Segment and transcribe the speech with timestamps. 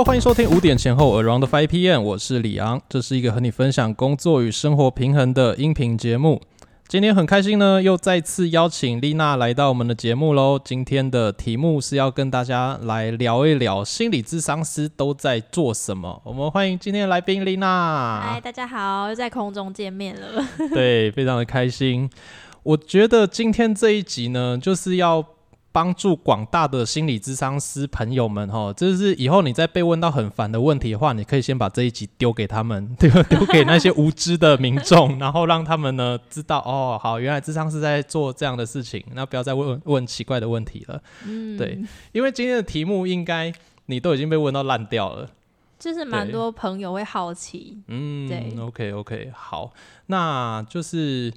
[0.00, 6.40] Hello，欢迎收听五点前后 Around Five PM，我是李昂，这是一个和你分享工作与生活平衡的音频节目。
[6.88, 10.58] 今天很开心呢，又再次邀请丽娜来到我们的节目喽。
[10.64, 16.22] 今天的题目是要跟大家来聊一聊心理智商师都在做什么。
[16.24, 18.22] 我们欢迎今天的来宾丽娜。
[18.22, 20.42] 嗨，大家好，又在空中见面了。
[20.72, 22.08] 对，非常的开心。
[22.62, 25.22] 我觉得今天这一集呢，就是要。
[25.72, 33.22] 帮助广大的心理咨商师朋友们，哈，就是以后你再被问到很烦的问题的话，你可以先把这一集丢给他们， 对吧？
[33.22, 41.00] 丢给那些无知的民众，然后让他们呢知道，哦，好，原来智商是在做这样的事情，那不要再问问奇怪的问题了。
[41.24, 41.78] 嗯，对，
[42.10, 43.52] 因为今天的题目应该
[43.86, 45.30] 你都已经被问到烂掉了，
[45.78, 47.78] 就是蛮多朋友会好奇。
[47.86, 49.72] 嗯，对，OK OK，好，
[50.06, 51.32] 那就是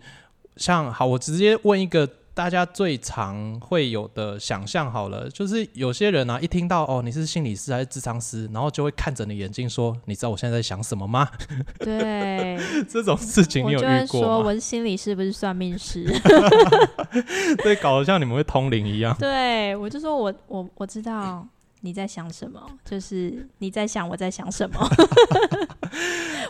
[0.57, 2.09] 像好，我直接问一个。
[2.35, 11.29] 大家最常会有的想象好了，就是有些人啊，一听到哦你是心理师还是智商师，然后就会看着你眼睛说：“你知道我现在在想什么吗？”
[11.79, 16.05] 对，这种事情你有遇过 说我是心理师，不是算命师。
[17.63, 19.15] 对，搞得像你们会通灵一样。
[19.19, 21.47] 对，我就说我我我知道
[21.81, 24.89] 你在想什么， 就是你在想我在想什么。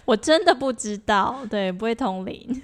[0.05, 2.61] 我真的不知道，对，不会通灵。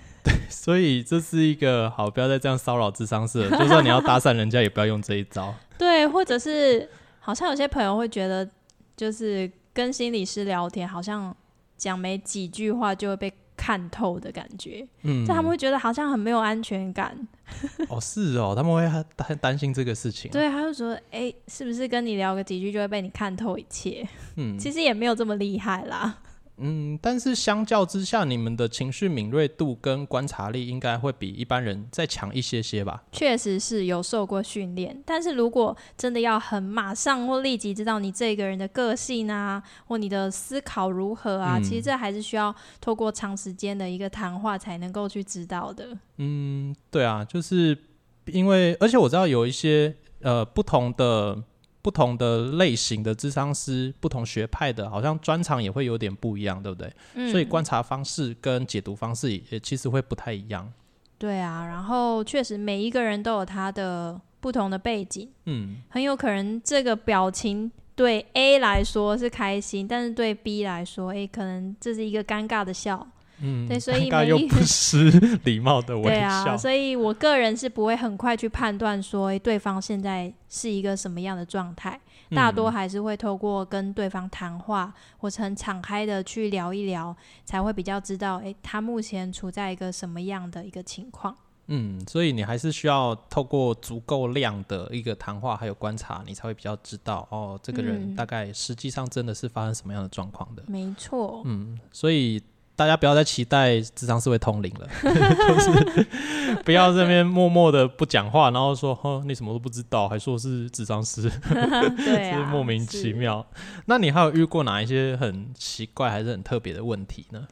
[0.49, 3.27] 所以这是一个好，不要再这样骚扰智商了。
[3.27, 5.53] 就算你要搭讪人家，也不要用这一招。
[5.77, 8.49] 对，或者是好像有些朋友会觉得，
[8.97, 11.35] 就是跟心理师聊天，好像
[11.77, 14.85] 讲没几句话就会被看透的感觉。
[15.03, 17.15] 嗯，就他们会觉得好像很没有安全感。
[17.89, 20.29] 哦，是哦，他们会担担心这个事情。
[20.31, 26.19] 对，他就说：“哎，是不是跟你聊个几句就会被你看透一切？”嗯，其实也没有这么厉害啦。
[26.61, 33.03] 嗯，但是相较之下，你们的情绪敏锐度跟观察力应该会比一般人再强一些些吧？
[33.11, 45.97] 确实是有受过训练，但是如果真的要很马上或立即知道你这个人的个性啊，或你的思考如何啊，其实这还是需要透过长时间的一个谈话才能够去知道的。
[46.17, 47.77] 嗯，对啊，就是
[48.25, 51.43] 因为而且我知道有一些呃不同的。
[51.81, 56.93] 不同的类型的智商师，不同学派的，好像专长也会有点不一样，对不对？
[57.13, 57.31] 嗯。
[57.31, 60.71] 所以观察方式跟解读方式也其实会不太一样。
[61.17, 65.29] 对啊，然后确实每一个人都有他的不同的背景。
[65.45, 65.77] 嗯。
[65.89, 73.07] 很有可能这个表情对 A 来说是开心，但是对 B 来说，哎，可能这是一个尴尬的笑。
[73.41, 75.09] 嗯，对，所以又不失
[75.45, 76.09] 礼貌的微笑。
[76.09, 81.99] 对啊，所以我个人是不会很快去判断说，哎，对方现在是一个什么样的状态。
[82.31, 91.35] 大多还是会透过跟对方谈话，或者很敞开的去聊一聊，才会比较知道，哎，他目前处在一个什么样的一个情况。
[91.65, 100.61] 嗯，所以你还是需要透过足够量的一个谈话，还有观察，你才会比较知道，哦，这个人大概实际上真的是发生什么样的状况的。
[100.67, 101.41] 没错。
[101.45, 102.39] 嗯，所以。
[102.79, 111.29] 大家不要再期待智商是会通灵了， 就是不要这边默默的不讲话，然后说“哼，你什么都不知道”，还说是智商师，
[111.97, 113.45] 对啊， 莫名其妙。
[113.87, 117.45] 那你还有遇过哪一些很奇怪还是很特别的问题呢？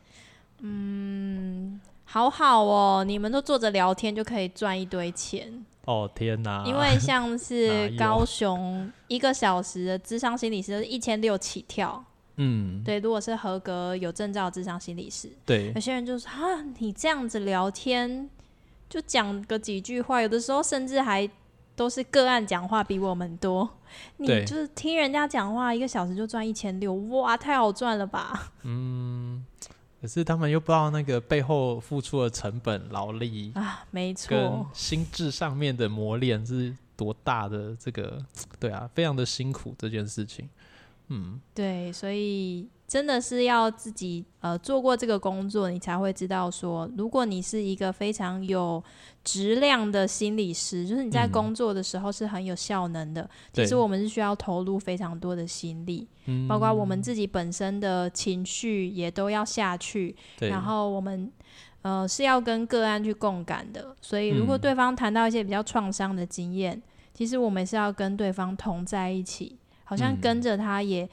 [0.62, 6.10] 嗯，好好哦，你们都坐着聊天就可以赚一堆钱哦！
[6.16, 12.02] 天哪，因为像是高雄一个小时的智商心理师是一千六起跳。
[12.38, 18.30] 嗯，对，如果是合格有证照智商心理师，对，有些人就说啊，你这样子聊天
[18.90, 21.30] 就讲个几句话，有的时候甚至还
[21.76, 23.70] 都是个案讲话比我们多，
[24.18, 28.52] 你就是听人家讲话一个小时就赚一千六，哇，太好赚了吧？
[28.64, 29.44] 嗯，
[30.02, 38.24] 可是他们又不知道那个背后付出的成本、劳力啊，没错，心智上面的磨练是多大的，这个
[38.60, 40.48] 对啊，非常的辛苦这件事情。
[41.10, 48.84] 嗯，对，所以真的是要自己呃做过这个工作，你才会知道说，如果你是一个非常有
[49.24, 53.30] 质量的心理师，就是你在工作的时候是很有效能的。
[53.54, 56.08] 其实我们是需要投入非常多的心力，
[56.48, 61.32] 包括我们自己本身的情绪也都要下去，然后我们
[61.84, 63.96] 呃是要跟个案去共感的。
[64.02, 66.82] 所以如果对方谈到一些比较创伤的经验，
[67.14, 69.58] 其实我们是要跟对方同在一起。
[69.88, 71.10] 好像跟着他也，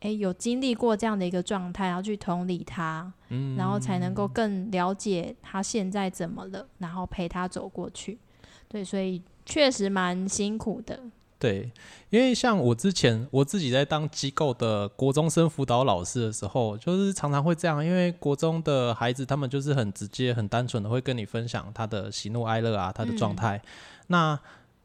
[0.00, 8.18] 哎，有经历过这样的一个状态，然后去同理他，嗯，然后才能够更了解他现在怎么了，然后陪他走过去。
[8.66, 11.00] 对，所以确实蛮辛苦的。
[11.38, 11.70] 对，
[12.10, 23.62] 因为像我之前我自己在当机构的国中生辅导老师的时候，就是常常会这样，因为国中的孩子他们就是很直接、很单纯的会跟你分享他的喜怒哀乐啊，他的状态。
[24.08, 24.38] 那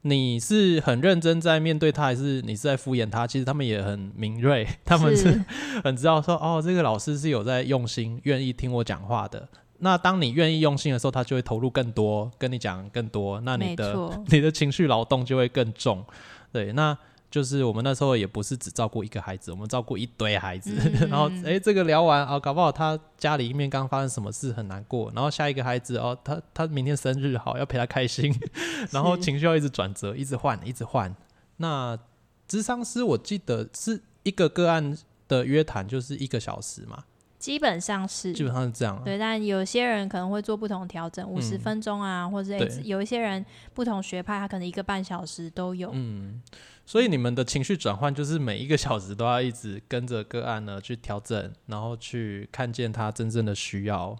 [0.07, 3.25] 你是很认真在面对他，还是你是在敷衍他？
[3.25, 5.43] 其实他们也很敏锐， 他们是
[5.83, 9.47] 很知道说，哦，这个老师是有在用心，愿意听我讲话的。
[9.79, 13.41] 那当你愿意用心的时候，他就会投入更多，跟你讲更多。
[13.41, 16.05] 那你的 你的情绪劳动就会更重。
[16.53, 16.95] 对，那
[17.35, 20.73] 就是我们那时候也不是只照顾一个孩子，我们照顾一堆孩子。
[21.11, 25.11] 然后，哎，这个聊完啊，搞不好他家里面刚发生什么事很难过。
[25.13, 28.33] 然后下一个孩子哦，他他明天生日好，要陪他开心。
[28.89, 31.13] 然后情绪要一直转折，一直换，一直换。
[31.57, 31.99] 那
[32.47, 34.97] 智商师我记得是一个个案
[35.27, 37.03] 的约谈就是一个小时嘛。
[37.37, 38.99] 基本上是，基本上是这样。
[39.03, 45.91] 对，但有些人可能会做不同调整，五十分钟啊，或者有一些人不同学派，他可能一个半小时都有。
[45.93, 46.41] 嗯，
[46.85, 54.15] 所以你们的情绪转换就是每一个小时都要一直跟着个案呢去调整，然后去看见他真正的需要，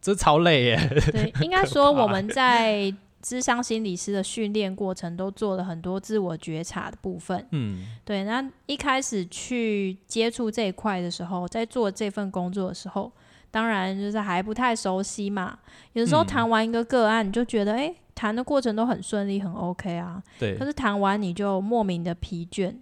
[0.00, 1.02] 这超累耶。
[1.12, 2.94] 对， 应该说我们在。
[3.22, 7.44] 智商心理师的训练过程都做了很多自我觉察的部分。
[7.50, 8.22] 嗯，对。
[8.22, 13.10] 那一开始去接触这一块的时候，在做这份工作的时候，
[13.50, 15.58] 当然就是还不太熟悉嘛。
[15.94, 20.20] 有时候谈完一个个案，你就觉得，哎，谈的过程都很顺利，很 OK 啊。
[20.40, 20.56] 对。
[20.56, 22.74] 可是谈完你就莫名的疲倦，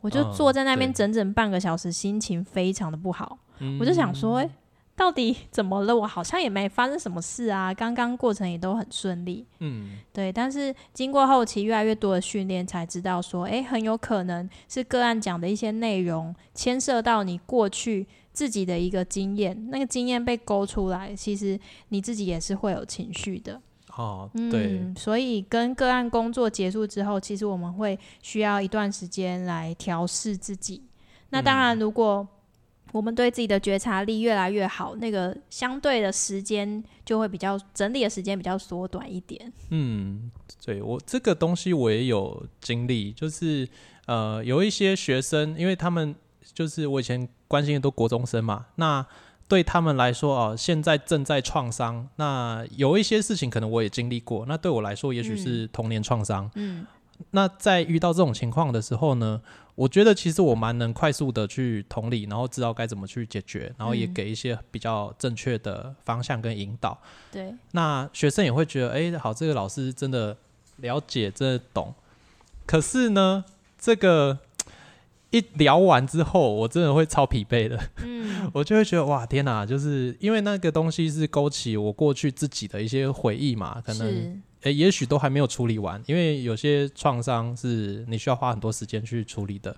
[0.00, 3.38] 我就坐在那边整整半个小时，心情非常的不好。
[3.78, 4.50] 我就想说，哎。
[4.96, 5.96] 到底怎么了？
[5.96, 9.46] 我好像也没发生什么事啊，刚刚过程也都很顺利。
[9.60, 10.30] 嗯，对。
[10.30, 23.58] 但是经过后期越来越多的训练，才知道说，哎，很有可能是个案讲的一些内容牵涉到你过去自己的一个经验，那个经验被勾出来，其实你自己也是会有情绪的。
[23.96, 24.92] 哦，对。
[24.96, 30.82] 所以跟个案工作结束之后，其实我们会需要一段时间来调试自己。
[31.30, 32.26] 那当然，如果
[32.92, 39.52] 我们对自己的觉察力越来越好，那个相对的时间就会比较整理的时间比较缩短一点。
[39.68, 40.30] 嗯，
[40.64, 43.68] 对我这个东西我也有经历，就是
[44.06, 46.12] 呃有一些学生，因为他们
[46.52, 49.06] 就是我以前关心的都国中生嘛，那
[49.50, 56.48] 对他们来说哦，现在正在创伤，那有一些事情可能我也经历过，那对我来说也许是童年创伤。
[56.54, 56.86] 嗯。
[57.32, 59.38] 那在遇到这种情况的时候呢，
[59.74, 66.96] 我觉得其实我蛮能快速的去同理，然后知道该怎么去解决，然后也给一些比较正确的方向跟引导。
[67.30, 70.34] 对，那学生也会觉得，哎，好，这个老师真的
[70.76, 71.92] 了解，真的懂。
[72.64, 73.44] 可是呢，
[73.78, 74.38] 这个
[75.30, 77.78] 一聊完之后，我真的会超疲惫的。
[78.04, 84.42] 嗯， 我就会觉得，哇，天哪，就是因为那个东西是勾起我过去自己的一些回忆嘛，可能。
[84.62, 89.74] 诶，也许都还没有处理完，因为有些创伤是你需要花很多时间去处理的。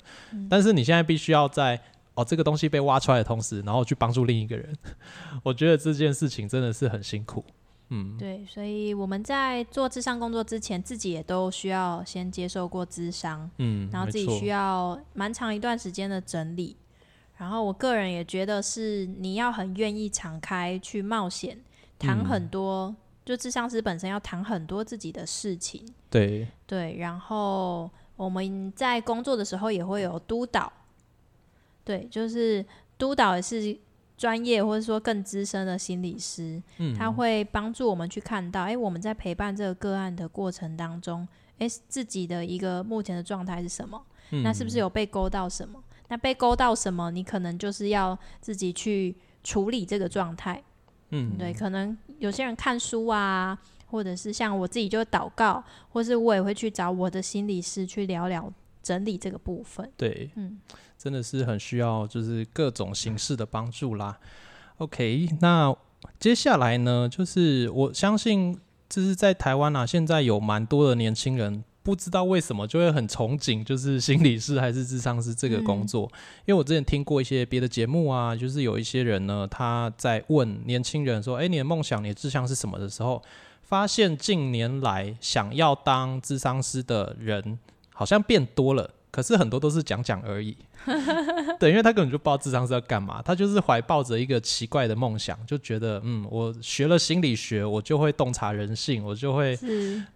[0.51, 1.81] 但是你现在必须要在
[2.15, 4.77] 哦这个东西被挖出来的同时，然后去帮助另一个人。
[5.45, 7.45] 我觉得这件事情真的是很辛苦。
[7.95, 16.75] 嗯，对，所以我们在做智商工作之前，自己也都需要先接受过智商，嗯，然后自己需要蛮长一段时间的整理。
[17.37, 21.59] 然后我个人也觉得是你要很愿意敞开去冒险，
[21.99, 22.95] 谈很多。
[23.25, 26.49] 就智商师本身要谈很多自己的事情，对。
[26.67, 30.73] 对，然后我们在工作的时候也会有督导，
[31.85, 32.65] 对，就是
[32.99, 33.79] 督导也是
[34.17, 41.27] 专业或者说更资深的心理师，嗯，他会帮助我们去看到，哎，我们在陪伴这个个案的过程当中，
[41.59, 44.01] 哎，自己的一个目前的状态是什么？
[44.43, 45.83] 那是不是有被勾到什么？
[46.09, 47.11] 那被勾到什么？
[47.11, 50.63] 你可能就是要自己去处理这个状态。
[51.11, 53.59] 嗯，对，可能有些人看书啊，
[53.91, 58.51] 或者是像我自己就祷告，或是我也会去找我的心理师去聊聊
[58.83, 59.91] 整理这个部分。
[59.97, 60.61] 对，嗯，
[60.99, 64.19] 真的是很需要就是各种形式的帮助啦。
[64.79, 65.75] OK，那
[66.19, 68.59] 接下来呢，就是我相信
[68.89, 71.65] 就是在台湾啊，现在有蛮多的年轻人。
[71.85, 76.03] 不知道为什么就会很憧憬，就是心理师还是智商师这个工作。
[76.45, 83.21] 因为我之前听过一些别的节目啊，就是有一些人呢，他在问年轻人说：“哎，你的梦想、你的志向是什么？”的时候，
[83.63, 87.59] 发现近年来想要当智商师的人
[87.93, 88.91] 好像变多了。
[89.11, 90.57] 可是很多都是讲讲而已，
[91.61, 99.55] 对，因为他根本就不知道智商是要干嘛，他就是怀抱着一个奇怪的梦想，就觉得嗯，我学了心理学，我就会洞察人性，我就会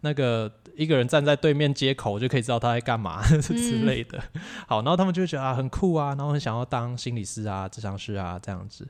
[0.00, 3.52] 那个一个人站在对面街口，我就可以知道他在干嘛之
[3.84, 4.18] 类的。
[4.66, 8.88] 好，然后他们就觉得啊很酷啊，然后很想要当心理师啊、智商师啊这样子。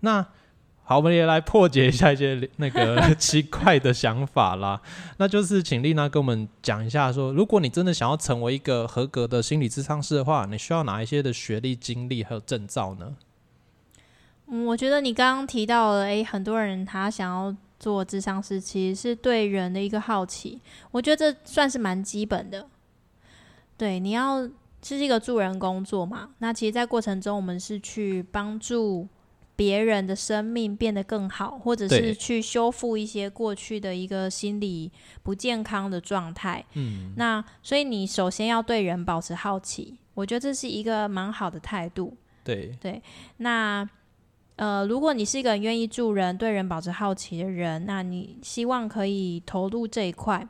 [0.00, 0.22] 那
[0.88, 4.80] 好，我们也来破解一下一些那个 奇怪的想法啦。
[5.16, 13.16] 那就是请丽娜跟我们讲一下，说如果你真的想要成为一个合格的心理咨商师的话，你需要哪一些的学历、经历还有证照呢？
[14.46, 20.60] 嗯，我觉得你刚刚提到了，诶，很多人他想要做智商师，其实是对人的一个好奇。
[20.92, 22.64] 我觉得这算是蛮基本的。
[23.76, 24.46] 对，你要
[24.80, 26.28] 这是一个助人工作嘛？
[26.38, 29.08] 那其实，在过程中，我们是去帮助
[29.56, 36.64] 别人的生命变得更好，或者是去修复一些过去的一个心理不健康的状态。
[36.74, 42.16] 嗯，那所以你首先要对人保持好奇，我觉得这是一个蛮好的态度。
[42.44, 43.02] 对对，
[43.38, 43.88] 那。
[44.58, 50.48] 呃，如果你是一个愿意助人、对人保持好奇的人，那你希望可以投入这一块。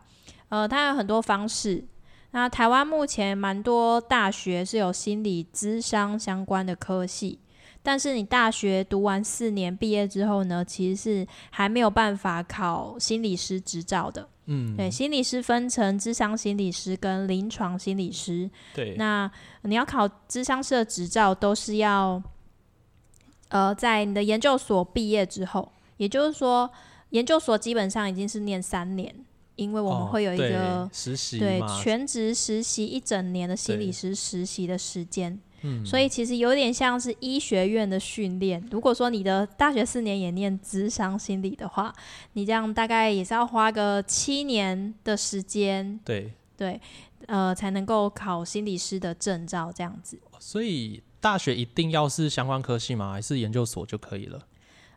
[0.49, 1.85] 呃，它有很多方式。
[2.31, 7.41] 那台湾目前蛮多大学是有心理咨商相关的科系，
[7.87, 14.29] 但是你大学读完四年毕业之后呢，其实是还没有办法考心理师执照的。
[14.47, 18.51] 嗯，对，心理师分成智商心理师跟临床心理师。
[18.75, 19.31] 对，那
[19.63, 22.21] 你要考智商师的执照，都是要。
[23.51, 26.69] 呃，在你的研究所毕业之后，也就是说，
[27.11, 29.15] 研究所基本上已经是念三年，
[29.55, 35.39] 因为我们会有一个实习，对全职实习一整年的心理师实习的时间。
[35.67, 38.65] 嗯，所以其实有点像是医学院的训练。
[38.71, 41.93] 如果说你的大学四年也念智商心理的话，
[42.35, 45.99] 你这样大概也是要花个七年的时间。
[46.05, 46.81] 对对，
[47.27, 50.19] 呃，才能够考心理师的证照这样子。
[50.39, 51.03] 所以。
[51.19, 53.11] 大学一定要是相关科系吗？
[53.11, 54.39] 还是研究所就可以了？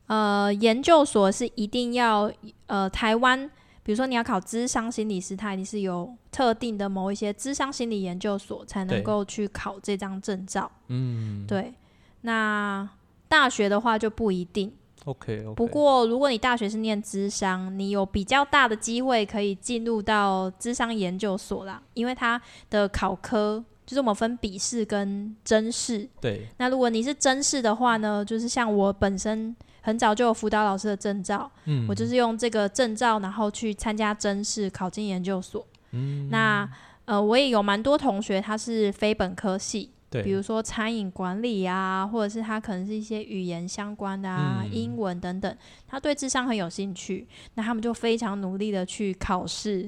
[0.06, 2.32] 呃，研究所是一定要
[2.68, 3.50] 呃，台湾，
[3.90, 10.72] 比如说你要考智商心理师，它一定是有特定的某一些智商心理研究所才能够去考这张证照。
[10.90, 11.74] 嗯，对。
[12.22, 12.88] 那
[13.28, 14.72] 大学的话就不一定。
[15.06, 15.44] OK。
[15.56, 23.66] 不过如果你大学是念智商，你有比较大的机会可以进入到智商研究所啦，因为它的考科。
[23.88, 26.08] 就是我们分笔试跟真试。
[26.22, 26.46] 对。
[26.58, 35.66] 那如果你是真试的话呢，就是像我本身很早就有辅导老师的证照，嗯，我就是用这个证照，然后去参加真试，考进研究所。
[35.92, 36.30] 嗯。
[36.30, 36.70] 那
[37.06, 39.92] 呃，我也有蛮多同学，他是非本科系。
[40.12, 45.56] 对比如说餐饮管理啊，或者是他可能是一些语言相关的啊，英文等等，
[45.88, 49.88] 他对智商很有兴趣，那他们就非常努力的去考试，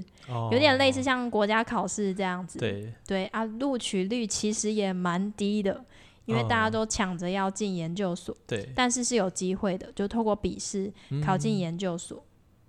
[0.51, 2.59] 有点类似像国家考试这样子。
[2.59, 5.83] 对对啊，录取率其实也蛮低的，
[6.25, 8.35] 因为大家都抢着要进研究所。
[8.47, 10.91] 对，但是是有机会的，就透过笔试
[11.23, 12.23] 考进研究所。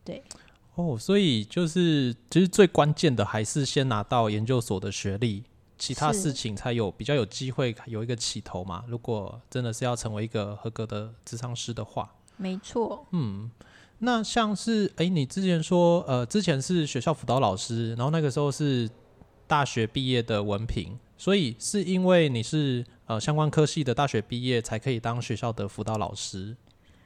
[0.04, 0.22] 对。
[0.74, 5.44] 哦，所以就是其实最关键的还是先拿到研究所的学历。
[5.78, 8.84] 其他事情才有比较有机会有一个起头嘛。
[8.86, 13.04] 如果真的是要成为一个合格的智商师的话，没错。
[13.10, 13.50] 嗯，
[13.98, 18.88] 那像是哎，你之前说呃，之前是学校辅导老师，然后那个时候是
[19.48, 26.56] 大学毕业的文凭，所以是因为你是呃相关科系的大学毕业才可以当学校的辅导老师，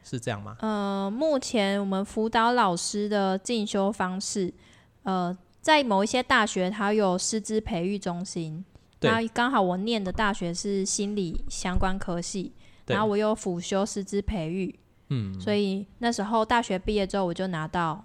[0.02, 0.56] 是这样吗？
[0.61, 4.54] 呃，目前我们辅导老师的进修方式，
[5.02, 5.37] 呃。
[5.61, 8.64] 在某一些大学，它有师资培育中心。
[9.00, 12.52] 那刚好我念的大学是心理相关科系，
[12.87, 14.73] 然后我有辅修师资培育。
[15.08, 18.04] 嗯，所以那时候大学毕业之后，我就拿到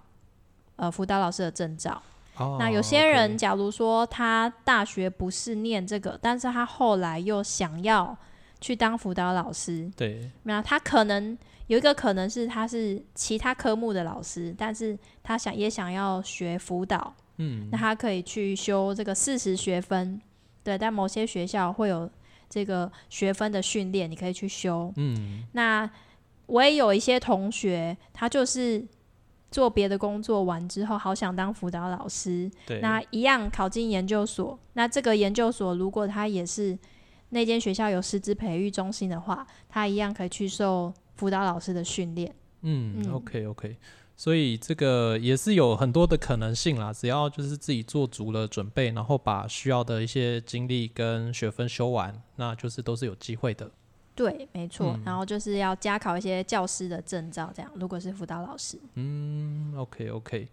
[0.77, 2.01] 呃辅导老师的证照。
[2.41, 8.17] 哦，那有些人，假如说他大学不是念这个，但是他后来又想要
[8.59, 9.89] 去当辅导老师。
[9.95, 17.13] 对，那他可能有一个可能是他是其他科目的老师，但是他想也想要学辅导。
[17.37, 20.21] 嗯，那他可以去修这个四十学分，
[20.63, 22.07] 对，在某些学校会有
[22.49, 24.93] 这个学分的训练，你可以去修。
[24.97, 25.89] 嗯，那
[26.45, 28.85] 我也有一些同学，他就是
[29.51, 32.49] 做别的工作完之后，好想当辅导老师。
[32.65, 34.57] 对，那一样考进研究所。
[34.73, 36.75] 那这个研究所如果他也是
[37.29, 42.33] 那间学校有师资培育中心的话，他一样可以去受辅导老师的训练。
[42.61, 43.77] 嗯，OK OK。
[44.15, 53.71] 所以这个也是有很多的可能性啦，只要就是自己做足了准备，然后把需要的一些经历跟学分修完，那就是都是有机会的。
[54.15, 54.99] 对，没错。
[55.05, 57.71] 然后就是要加考一些教师的证照，这样。
[57.75, 60.47] 如果是辅导老师，嗯，OK OK，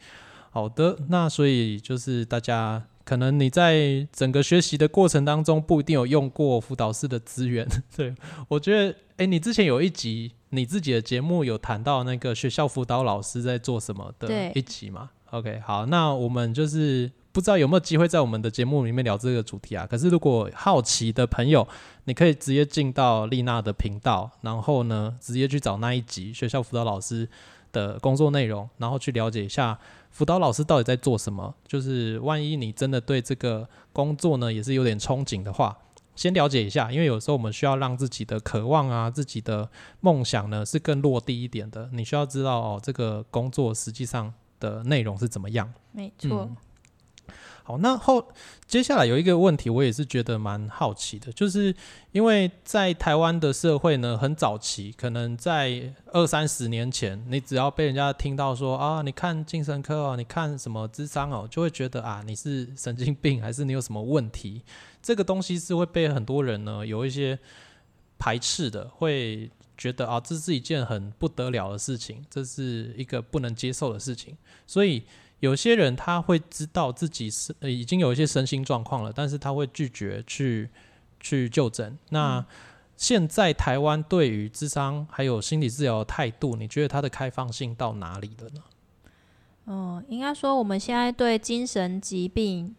[0.51, 0.99] 好的。
[1.09, 7.69] 那所以就是大家可能你在整个学习的过程当中，不一定有用过辅导师的资源。
[7.97, 8.15] 对
[8.49, 10.33] 我觉得，哎，你之前有一集。
[10.51, 19.87] 你自己的节目有谈到那个学校辅导老师在做什么的一集嘛？OK，好，那我们就是不知道有没有机会在我们的节目里面聊这个主题啊。
[19.87, 21.67] 可是如果好奇的朋友，
[22.05, 27.29] 你可以直接进到丽娜的频道，然后呢，直接去找那一集学校辅导老师
[27.71, 29.79] 的工作内容，然后去了解一下
[30.11, 31.55] 辅导老师到底在做什么。
[31.67, 35.77] 就是万一你真的对这个工作呢也是有点憧憬的话。
[36.17, 39.71] 先了解一下，因为有时候我们需要让自己的渴望啊、自己的
[40.01, 41.89] 梦想呢是更落地一点的。
[41.93, 45.73] 你需要知道哦，这个工作实际上的内容是怎么样。
[45.93, 46.51] 没错。
[47.69, 48.27] 好，那后
[48.67, 51.75] 接下来有一个问题，我也是觉得蛮好奇的，就是
[52.13, 64.63] 因为在台湾的社会呢，很早期，可能在二三十年前，你只要被人家听到说啊，你看精神科哦，你看什么智商哦，就会觉得啊，你是神经病，还是你有什么问题？
[65.03, 67.39] 这个东西是会被很多人呢有一些
[68.19, 74.35] 排斥的，会觉得啊，这是一件很不得了的事情，这是一个不能接受的事情，
[74.67, 75.03] 所以。
[75.41, 80.69] 有些人他会知道自己是呃已经有一些身心状况了，但是他会拒绝去
[81.21, 81.97] 去就诊。
[82.11, 82.45] 那
[82.97, 88.63] 现在台湾对于智商还有心理治疗的态度，你觉得它的开放性到哪里了呢？
[89.67, 92.75] 嗯，应该说我们现在对精神疾病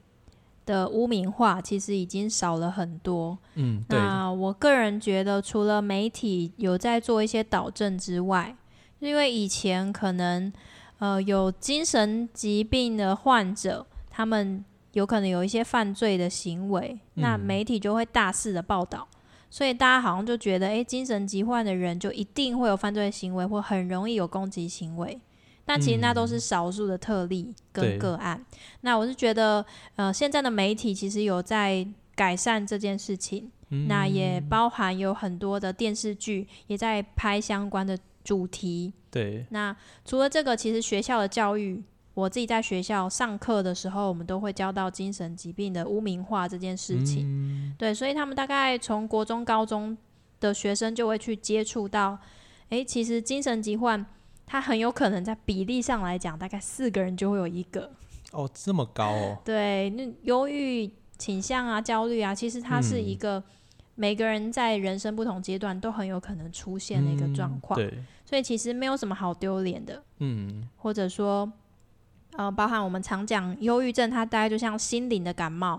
[0.65, 3.37] 的污名化其实已经少了很多。
[3.55, 3.97] 嗯，对。
[3.97, 8.53] 那我个人觉得，除了媒体有在做一些导正之外，
[8.99, 10.51] 因为以前可能。
[10.99, 19.07] 呃，有精神疾病的患者，他们有可能有一些犯罪的行为，那媒体就会大肆的报道，
[19.49, 25.19] 所以大家好像就觉得，哎，精神疾患的人就一定会有犯罪行为，或很容易有攻击行为。
[25.63, 28.43] 但其实那都是少数的特例跟个案。
[28.81, 29.65] 那我是觉得，
[29.95, 33.49] 呃，现在的媒体其实有在改善这件事情，
[33.87, 37.97] 那也包含有很多的电视剧也在拍相关的。
[38.23, 41.81] 主题对，那除了这个，其实学校的教育，
[42.13, 47.73] 我自己在学校上课的时候，我们都会教到精神疾病的污名化这件事情。
[47.77, 49.97] 对，所以他们大概从国中、高中
[50.39, 52.19] 的学生就会去接触到，
[52.69, 54.05] 哎，其实精神疾患，
[54.45, 57.91] 它很有可能在比例上来讲，大概四个人就会有一个。
[58.31, 59.37] 哦，这么高哦。
[59.43, 63.43] 对，那忧郁倾向啊、焦虑啊，其实它是一个。
[63.99, 71.51] 每个人在人生不同阶段都很有可能出现的一个状况，对，所以其实没有什么好丢脸的，嗯，或者说，
[72.37, 75.77] 呃，包含我们常讲忧郁症，它大概就像心灵的感冒，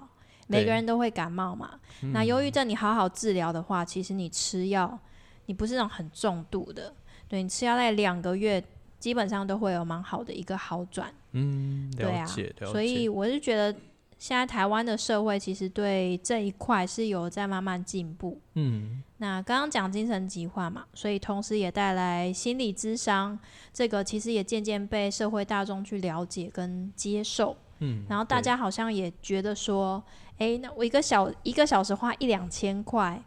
[0.48, 1.80] 每个人都会感冒嘛。
[2.12, 4.98] 那忧郁症你好好治疗的话，其实你吃药，
[5.46, 6.92] 你不是那种很重度的，
[7.26, 8.62] 对你吃药在两个月，
[8.98, 12.26] 基本上都会有蛮好的一个好转，嗯，对啊，
[12.70, 13.74] 所以我是觉得。
[14.20, 18.38] 现在台湾的社会其实对这一块是有在慢慢进步。
[18.52, 23.36] 嗯，那刚刚讲精神疾患嘛，所以同时也带来心理咨商，
[23.72, 27.56] 这个其实也渐渐被社会大众去了解跟接受。
[27.78, 30.04] 嗯，然后大家好像也觉得说，
[30.36, 33.18] 哎，那我一个小一个小时花一两千块，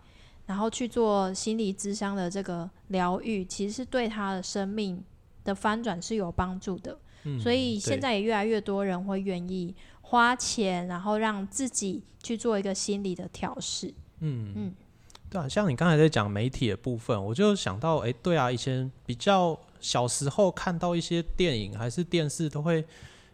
[0.46, 5.04] 然后去做心理咨商的这个疗愈，其实是对他的生命
[5.44, 6.96] 的翻转是有帮助的。
[7.24, 9.74] 嗯，所以现在也越来越多人会愿意。
[10.14, 13.92] 花钱，然后让自己去做一个心理的调试。
[14.20, 14.74] 嗯嗯，
[15.28, 22.86] 对啊，像你刚才在讲媒体的部分，我就想到，哎，对啊，以前比较小时候看到一些电影还是电视，都会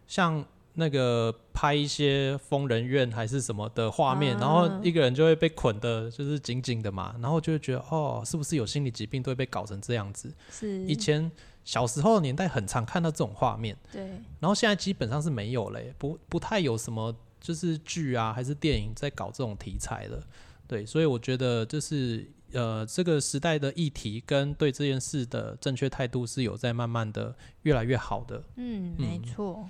[0.08, 0.42] 像
[0.76, 10.34] 那个拍一些疯人院还是什么的画面，然后一个人就会被捆的，就是紧紧的嘛，然后就会觉得，哦，是不是有心理疾病都会被搞成这样子？
[10.50, 11.30] 是以前。
[11.64, 14.02] 小时候的年代很常看到这种画面，对。
[14.40, 20.24] 然后现在基本上是没有嘞，不不太有什么就是剧啊还是电影在搞这种题材的，
[20.68, 20.86] 对。
[20.86, 28.44] 所以我觉得就是呃这个时代的议题跟对这件事的正确态度是有在慢慢的越来越好的。
[28.56, 29.68] 嗯，没错。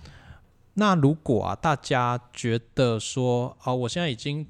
[0.75, 4.47] 那如果啊大家觉得说啊我现在已经。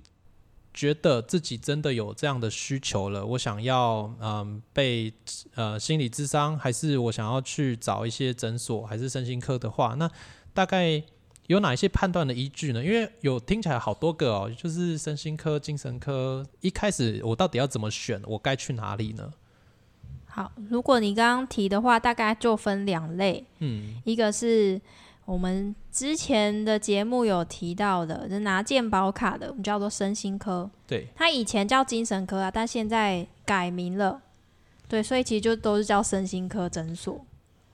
[0.80, 5.12] 觉得自己真的有这样的需求了，我想要嗯被
[5.56, 10.10] 呃心理智商，还是我想要去找一些诊所，还是身心科的话，那
[10.54, 11.04] 大概
[11.48, 12.82] 有哪一些判断的依据呢？
[12.82, 18.22] 因为有听起来好多个哦，就是身心科、精神科，一开始我到底要怎么选？
[18.26, 19.34] 我该去哪里呢？
[20.28, 24.80] 好，如果你刚刚提的话，大概就分两类，嗯，一个是。
[25.30, 30.68] 我们之前的节目有提到的，就拿健保卡的，我们叫做身心科。
[30.88, 34.20] 对，它以前叫精神科啊，但现在改名了。
[34.88, 37.24] 对，所以其实就都是叫身心科诊所。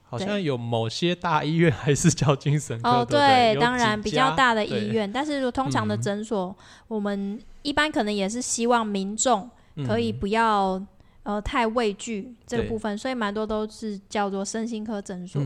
[0.03, 2.89] 好像有某些大医院还是叫精神科。
[2.89, 6.53] 哦，对，当然比较大的医院，但是如果通常的诊所，
[6.89, 9.49] 我们一般可能也是希望民众
[9.87, 10.85] 可以不要。
[11.25, 15.41] 呃，太畏惧这个部分，所以蛮多都是叫做身心科诊所。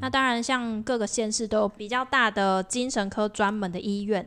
[0.00, 4.24] 那当然，像各个县市都有比较大的精神科专门的医院。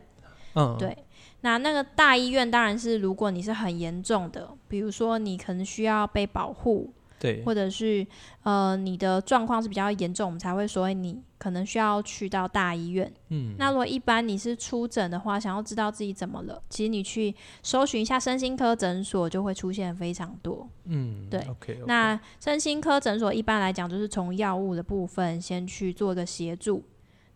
[0.54, 0.96] 嗯，对。
[1.40, 8.06] 那那个大医院当然是，如果你是很严重的，比如说你可能需要被保护，对，或者是
[8.42, 13.12] 呃你的状况是比较严重，我们才会说你可能需要去到大医院。
[13.28, 20.68] 嗯，那如果一般你是出诊的话，想要知道自己怎么了，其实你去搜寻一下身心科诊所，就会出现非常多。
[20.84, 26.82] 嗯，对，OK，那身心科诊所一般来讲，就是从药物的部分先去做一个协助。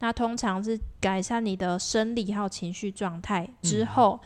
[0.00, 4.18] 那通常是改善你的生理还有情绪状态之后，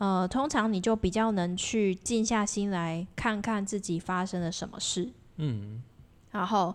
[0.00, 5.10] 呃，通常你就比较能去静下心来看看自己发生了什么事。
[5.36, 5.82] 嗯，
[6.30, 6.74] 然后，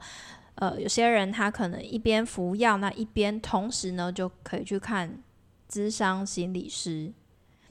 [0.54, 5.24] 呃，有些人他可能一边服药，那一边同时呢就可以去看
[5.68, 7.12] 咨商心理师。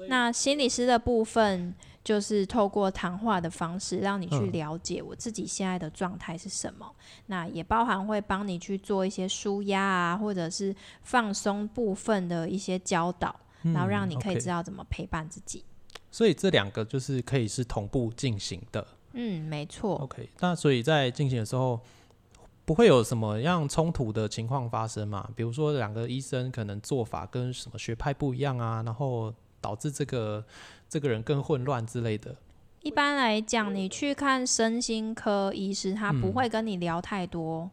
[0.09, 6.91] 那心理师的部分就是透过谈话的方式，让你去嗯了解我自己现在的状态是什么。
[7.27, 13.35] 那也包含会帮你去做一些舒压啊，或者是放松部分的一些教导，
[13.73, 14.63] 然后让你可以知道。
[14.63, 15.65] 怎么陪伴自己。
[16.11, 18.87] 所以这两个就是可以是同步进行的。
[19.15, 19.97] 嗯，没错。
[19.97, 21.81] OK，那所以在进行的时候，
[22.65, 25.29] 不会有什么样冲突的情况发生嘛？
[25.37, 30.45] 比如说两个医生可能做法跟什么学派不一样啊，然后导致这个
[30.89, 32.35] 这个人更混乱之类的。
[32.83, 37.71] 一般来讲，你去看身心科医师，他不嗯会跟你聊太多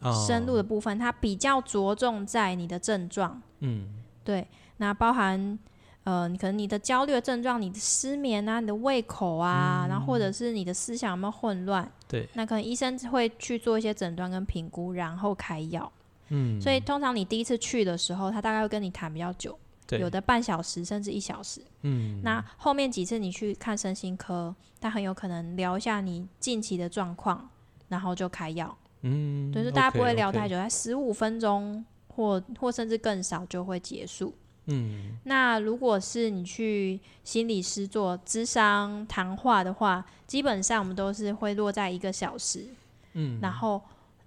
[0.00, 3.42] 啊深入的部分，他比较着重在你的症状。
[3.60, 4.46] 嗯对，
[4.78, 5.58] 那包含
[6.04, 15.92] 呃，可能你的焦虑的症状，你的失眠啊，你的胃口啊，然后或者是你的思想有没有混乱，对，那可能医生会去做一些诊断跟评估，然后开药。
[16.30, 21.60] 嗯，所以通常你第一次去的时候，他大概会跟你谈比较久，对有的半小时甚至一小时。
[21.82, 27.48] 嗯那后面几次你去看身心科，他很有可能聊一下你近期的状况，
[27.88, 28.74] 然后就开药。
[29.02, 34.34] 嗯，就是大家不会聊太久，在十五分钟或或甚至更少就会结束。
[34.68, 35.18] 嗯。
[35.24, 42.68] 那如果是你去心理师做智商谈话的话，基本上我们都是会落在一个小时，
[43.12, 43.82] 嗯，然后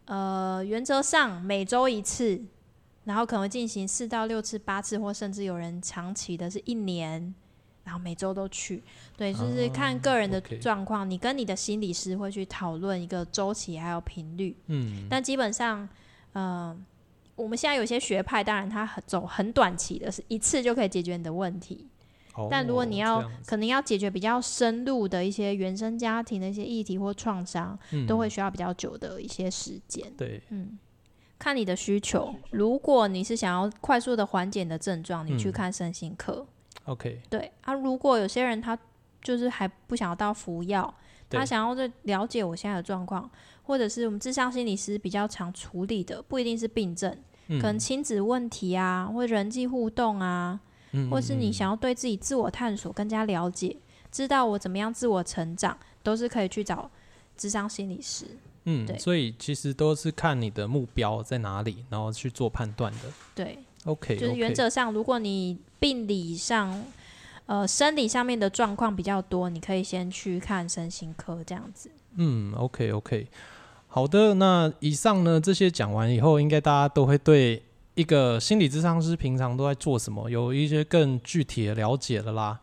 [0.06, 2.42] 呃原则上每周一次，
[3.06, 7.34] 然后可能进行四到六次、八次，或甚至有人长期的是一年，
[7.84, 8.84] 然后每周都去。
[9.18, 14.56] 对，就是看个人的状况，你跟你的心理师会去讨论一个周期还有频率。
[14.68, 15.08] 嗯。
[15.10, 15.88] 但基本上，
[16.34, 16.76] 呃，
[17.36, 21.88] 我们现在有些学派，当然它很走很短期的，是一次就可以解决你的问题。
[22.50, 30.10] 但如果你要可能要解决比较深入的一些原生家庭的一些议题或创伤，都会嗯需要比较久的一些时间。
[30.18, 30.80] 对，嗯，
[31.38, 32.34] 看你的需求。
[32.52, 36.48] 如果你是想要快速的缓解你的症状，你去嗯看身心科。
[36.86, 38.80] OK，对啊，如果有些人他
[39.22, 40.92] 就是还不想要到服药，
[41.40, 43.30] 他想要在了解我现在的状况，
[43.64, 47.16] 或者是我们智商心理师比较常处理的，不一定是病症，
[47.48, 50.60] 嗯可能亲子问题啊，或人际互动啊，
[50.92, 53.76] 嗯或是你嗯想要对自己自我探索更加了解，
[54.12, 56.90] 知道我怎么样自我成长，都是可以去找
[57.38, 58.26] 智商心理师。
[58.66, 63.00] 嗯，对所以其实都是看你的目标在哪里，然后去做判断的。
[63.34, 66.84] 对，OK，就是原则上，如果你病理上。
[67.52, 71.92] 呃，生理上面的状况比较多，你可以先去看身心科这样子。
[72.16, 73.28] 嗯，OK OK，
[73.90, 77.62] 好的，那以上呢这些讲完以后，应该大家都会对
[77.96, 82.58] 一个心理咨商师平常都在做什么有一些更具体的了解了啦。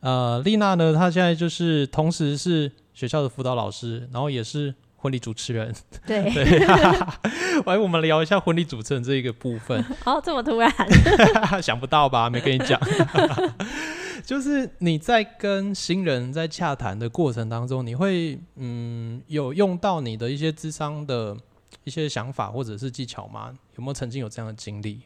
[0.00, 5.72] 呃，丽娜呢，她现在就是同时是学校的辅导老师，然后也是婚礼主持人。
[6.04, 6.66] 对，对，
[7.64, 9.84] 来我们聊一下婚礼主持人这一个部分。
[10.04, 10.68] 哦，这么突然，
[11.62, 12.28] 想不到吧？
[12.28, 12.80] 没跟你讲，
[14.26, 21.36] 就是你在跟新人在洽谈的过程当中，你会嗯有用到你的一些智商的
[21.84, 23.56] 一些想法或者是技巧吗？
[23.76, 25.00] 有没有曾经有这样的经历？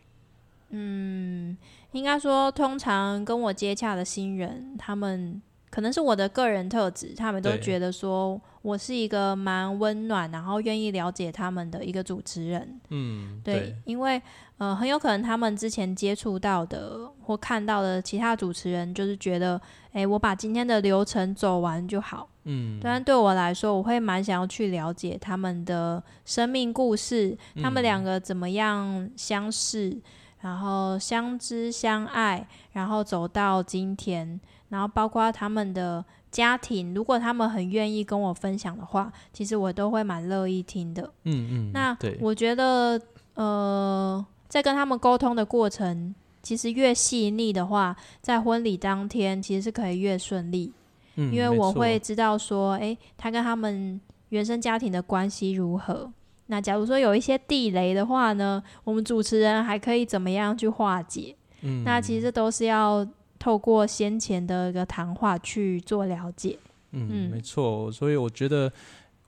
[0.71, 1.55] 嗯，
[1.93, 12.81] 应该说，通常跟我接洽的新人，他们可能是我的个人特质，他们都觉得说我是一个蛮温暖，然后愿意了解他们的一个主持人。
[12.89, 14.23] 嗯，对，因为
[14.61, 19.59] 呃，很有可能他们之前接触到的或看到的其他主持人，就是觉得，
[19.93, 22.29] 诶，我把今天的流程走完就好。
[22.45, 29.99] 嗯，但对我来说，我会蛮想要去了解他们的生命故事，他们嗯两个怎么样相识，
[30.41, 41.11] 然后相知相爱，然后走到今天，然后包括他们的家庭，如果他们很愿意跟我分享的话，其实我都会蛮乐意听的。
[41.25, 43.01] 嗯嗯，那，我觉得，
[43.35, 50.73] 呃，在跟他们沟通的过程，其实越细腻的话，在婚礼当天其实是可以越顺利。
[51.17, 56.11] 嗯因为我会知道说，诶，他跟他们原生家庭的关系如何。
[56.47, 61.37] 那假如说有一些地雷的话呢，我们主持人还可以怎么样去化解？
[61.63, 63.07] 嗯，那其实这都是要
[63.39, 66.59] 透过先前的一个谈话去做了解。
[66.93, 68.73] 嗯，嗯没错，所以我觉得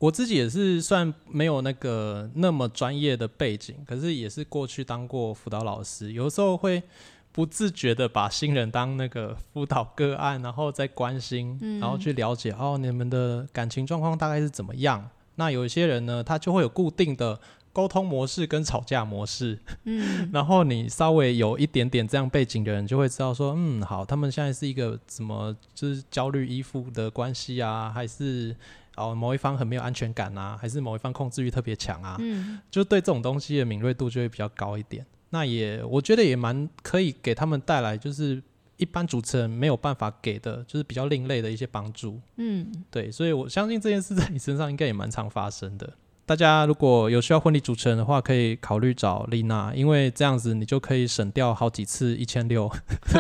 [0.02, 6.82] 我自己也是算没有那个那么专业的背景，可是也是过去当过辅导老师，有时候会
[7.30, 15.08] 不自觉的把新人当那个辅导个案，然后再关心，然后去了解哦，你们的感情状况大概是怎么样？
[15.36, 17.38] 那有一些人呢，他就会有固定的
[17.72, 28.56] 沟通模式跟吵架模式，嗯， 然后你稍微有一点点这样背景的人，就会知道说，嗯，好，他们现在是一个怎么就是焦虑依附的关系啊，还是？
[28.96, 32.16] 哦，某一方很没有安全感啊，还是某一方控制欲特别强啊？
[32.20, 35.04] 嗯，就对这种东西的敏锐度就会比较高一点。
[35.30, 38.42] 那也我觉得也蛮可以给他们带来，就是
[38.76, 42.20] 一般主持人没有办法给的，就是比较另类的一些帮助。
[42.36, 45.90] 嗯，对，所以我相信这件事在你身上应该也蛮常发生的。
[46.24, 52.68] 大家如果有需要婚礼主持人的话，可以考虑找丽娜，因为这样子你就可以省掉好几次一千六。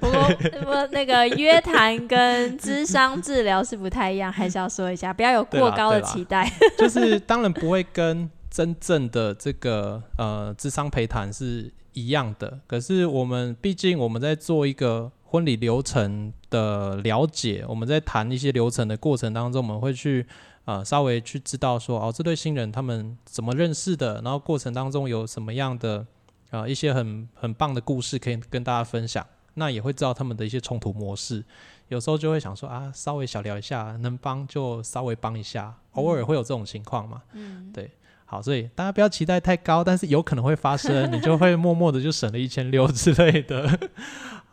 [0.00, 6.50] 不过，不过那个约谈跟智商治疗是不太一样，还是要说一下，不要有过高的期待。
[6.76, 20.26] 就是当然不会跟真正的这个呃智商陪谈是一样的，可是我们毕竟我们在做一个婚礼流程的了解，我们在谈一些流程的过程当中，我们会去。
[20.64, 26.06] 啊，稍微去知道说哦，这对新人他们怎么认识的，然后过程当中有什么样的
[26.50, 31.44] 啊一些很很棒的故事可以跟大家分享，那也会知道他们的一些冲突模式，
[31.88, 37.90] 有时候就会想说啊，稍微小聊一下，能帮就稍微帮一下，偶尔会有这种情况嘛，嗯，对，
[38.24, 43.78] 好，所以大家不要期待太高，但是有可能会发生，你就会默默的就省了一千六之类的。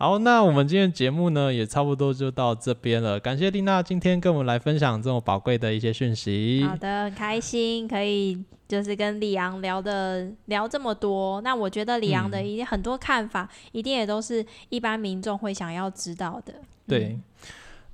[0.02, 3.20] 好，那我们今天节目呢，也差不多就到这边了。
[3.20, 6.66] 感谢丽娜今天跟我们来分享这么宝贵的一些讯息。
[6.66, 11.42] 好的，很开心可以就是跟李阳聊的聊这么多。
[11.42, 16.54] 那我觉得李阳的一定很多看法，一定也都是一般民众会想要知道的。
[16.88, 17.20] 对，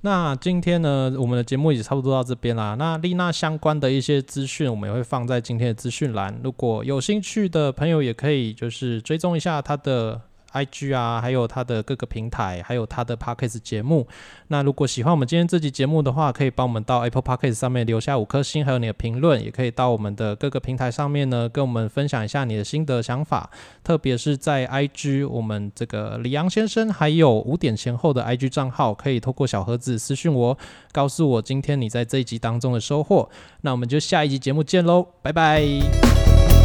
[0.02, 2.76] 那今天呢，我们的节目也差不多到这边啦。
[2.78, 6.40] 那丽娜相关的一些资讯，我们也会放在今天的资讯栏。
[6.44, 10.20] 如果有兴趣的朋友，也可以就是追踪一下她的。
[10.56, 14.08] I G 啊，还有它的各个平台，还有它的 Podcast 节目。
[14.48, 23.50] 那如果喜欢我们今天这集节目的话，可以帮我们到 Apple Podcast 上面留下五颗星，还有你的评论，也可以到我们的各个平台上面呢，跟我们分享一下你的心得想法。
[23.84, 30.56] 特别是在 I G，我们这个李阳先生还有五点前后的 I G 账号，可以透过小盒子私讯我，
[30.92, 33.28] 告诉我今天你在这一集当中的收获。
[33.60, 36.55] 那我们就下一集节目见喽，拜拜。